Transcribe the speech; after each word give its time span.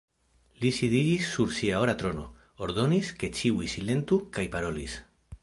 Li 0.61 0.69
sidiĝis 0.77 1.27
sur 1.33 1.51
sia 1.57 1.81
ora 1.83 1.95
trono, 1.99 2.25
ordonis, 2.69 3.13
ke 3.21 3.31
ĉiuj 3.41 3.71
silentu 3.75 4.21
kaj 4.39 4.49
parolis: 4.59 4.99